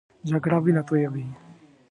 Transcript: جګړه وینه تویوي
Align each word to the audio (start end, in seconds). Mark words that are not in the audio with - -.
جګړه 0.29 0.57
وینه 0.63 0.81
تویوي 0.87 1.25